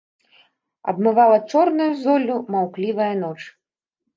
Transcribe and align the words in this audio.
Абмывала 0.93 1.35
чорнаю 1.53 1.91
золлю 2.07 2.35
маўклівая 2.57 3.11
ноч. 3.25 3.39